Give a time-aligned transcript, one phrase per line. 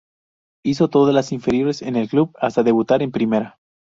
[0.65, 3.59] Hizo todas las inferiores en el club hasta debutar en Primera.